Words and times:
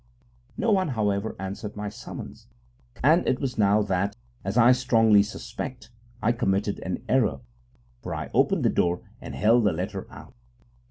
No 0.57 0.71
one, 0.71 0.87
however, 0.87 1.35
answered 1.37 1.75
my 1.75 1.87
summons, 1.87 2.47
and 3.03 3.27
it 3.27 3.39
was 3.39 3.59
now 3.59 3.83
that, 3.83 4.15
as 4.43 4.57
I 4.57 4.71
strongly 4.71 5.21
suspect, 5.21 5.91
I 6.23 6.31
committed 6.31 6.79
an 6.79 7.03
error: 7.07 7.41
for 8.01 8.15
I 8.15 8.31
opened 8.33 8.65
the 8.65 8.69
door 8.69 9.03
and 9.21 9.35
held 9.35 9.63
the 9.63 9.73
letter 9.73 10.07
out. 10.11 10.33